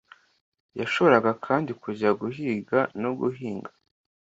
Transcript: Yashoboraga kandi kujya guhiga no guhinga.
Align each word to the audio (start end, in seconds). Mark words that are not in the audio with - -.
Yashoboraga 0.79 1.31
kandi 1.45 1.71
kujya 1.81 2.09
guhiga 2.21 2.79
no 3.01 3.09
guhinga. 3.19 3.71